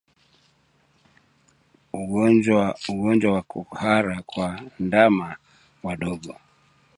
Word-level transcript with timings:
Ugonjwa 2.91 3.33
wa 3.33 3.41
kuhara 3.43 4.21
kwa 4.21 4.61
ndama 4.79 5.35
wadogo 5.83 6.35